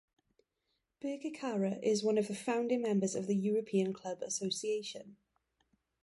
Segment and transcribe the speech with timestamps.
[0.99, 5.15] Birkirkara is one of the founding members of the European Club Association.